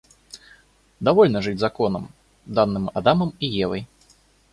Довольно 0.99 1.43
жить 1.43 1.59
законом, 1.59 2.11
данным 2.47 2.89
Адамом 2.95 3.35
и 3.39 3.45
Евой. 3.45 3.85